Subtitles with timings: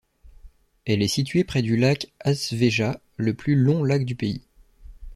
[0.87, 4.41] Elle est située près du lac Asveja, le plus long lac du pays.